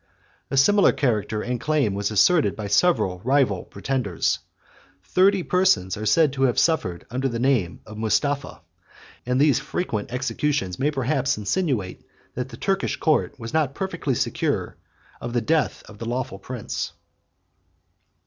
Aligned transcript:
A 0.49 0.57
similar 0.57 0.91
character 0.93 1.43
and 1.43 1.61
claim 1.61 1.93
was 1.93 2.09
asserted 2.09 2.55
by 2.55 2.65
several 2.65 3.19
rival 3.23 3.65
pretenders: 3.65 4.39
thirty 5.03 5.43
persons 5.43 5.95
are 5.95 6.07
said 6.07 6.33
to 6.33 6.41
have 6.45 6.57
suffered 6.57 7.05
under 7.11 7.29
the 7.29 7.37
name 7.37 7.81
of 7.85 7.99
Mustapha; 7.99 8.61
and 9.27 9.39
these 9.39 9.59
frequent 9.59 10.11
executions 10.11 10.79
may 10.79 10.89
perhaps 10.89 11.37
insinuate, 11.37 12.03
that 12.33 12.49
the 12.49 12.57
Turkish 12.57 12.95
court 12.95 13.39
was 13.39 13.53
not 13.53 13.75
perfectly 13.75 14.15
secure 14.15 14.75
of 15.21 15.33
the 15.33 15.39
death 15.41 15.83
of 15.87 15.99
the 15.99 16.09
lawful 16.09 16.39
prince. 16.39 16.93